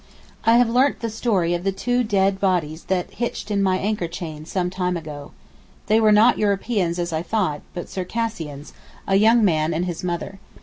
[0.45, 4.07] I have learnt the story of the two dead bodies that hitched in my anchor
[4.07, 5.29] chain some time ago.
[5.85, 10.39] They were not Europeans as I thought, but Circassians—a young man and his mother.